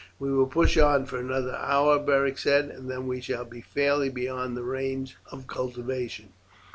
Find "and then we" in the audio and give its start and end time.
2.71-3.21